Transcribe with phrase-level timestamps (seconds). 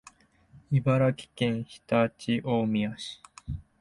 [0.71, 3.21] 茨城県常陸大宮市